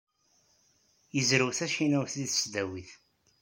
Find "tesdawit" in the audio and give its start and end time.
2.29-2.91